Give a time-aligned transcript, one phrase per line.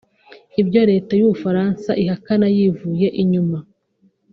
[0.61, 3.57] ibyo Leta y’u Bufaransa ihakana yivuye inyuma